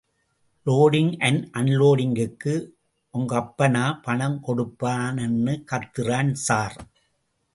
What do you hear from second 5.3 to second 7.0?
னு கத்தறான் ஸார்.